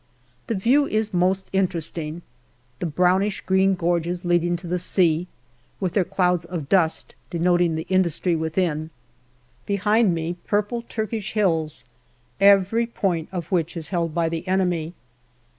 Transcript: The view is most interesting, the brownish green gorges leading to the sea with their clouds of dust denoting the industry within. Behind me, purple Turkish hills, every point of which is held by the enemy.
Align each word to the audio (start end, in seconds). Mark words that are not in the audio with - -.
The 0.47 0.55
view 0.55 0.87
is 0.87 1.13
most 1.13 1.45
interesting, 1.53 2.23
the 2.79 2.87
brownish 2.87 3.41
green 3.41 3.75
gorges 3.75 4.25
leading 4.25 4.55
to 4.55 4.65
the 4.65 4.79
sea 4.79 5.27
with 5.79 5.93
their 5.93 6.03
clouds 6.03 6.43
of 6.43 6.67
dust 6.67 7.13
denoting 7.29 7.75
the 7.75 7.85
industry 7.87 8.35
within. 8.35 8.89
Behind 9.67 10.15
me, 10.15 10.37
purple 10.47 10.81
Turkish 10.89 11.33
hills, 11.33 11.85
every 12.39 12.87
point 12.87 13.29
of 13.31 13.51
which 13.51 13.77
is 13.77 13.89
held 13.89 14.15
by 14.15 14.27
the 14.27 14.47
enemy. 14.47 14.95